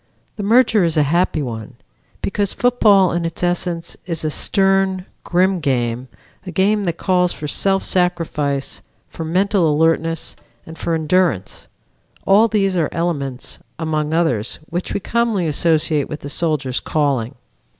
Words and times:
The 0.35 0.41
merger 0.41 0.83
is 0.83 0.97
a 0.97 1.03
happy 1.03 1.43
one, 1.43 1.75
because 2.23 2.53
football 2.53 3.11
in 3.11 3.23
its 3.23 3.43
essence 3.43 3.95
is 4.07 4.25
a 4.25 4.31
stern, 4.31 5.05
grim 5.23 5.59
game, 5.59 6.07
a 6.43 6.49
game 6.49 6.85
that 6.85 6.97
calls 6.97 7.31
for 7.31 7.47
self 7.47 7.83
sacrifice, 7.83 8.81
for 9.09 9.23
mental 9.23 9.71
alertness 9.71 10.35
and 10.65 10.75
for 10.75 10.95
endurance; 10.95 11.67
all 12.25 12.47
these 12.47 12.75
are 12.75 12.89
elements, 12.91 13.59
among 13.77 14.11
others, 14.11 14.57
which 14.71 14.91
we 14.91 14.99
commonly 14.99 15.45
associate 15.47 16.09
with 16.09 16.21
the 16.21 16.29
soldier's 16.29 16.79
calling. 16.79 17.35